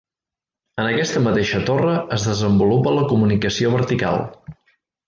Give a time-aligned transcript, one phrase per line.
[0.83, 4.25] En aquesta mateixa torre es desenvolupa la comunicació vertical.